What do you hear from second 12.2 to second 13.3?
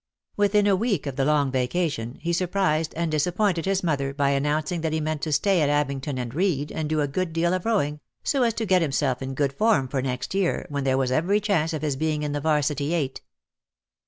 in the 'Varsity eight.